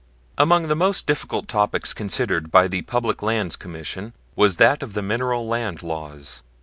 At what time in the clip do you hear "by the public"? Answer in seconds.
2.49-3.21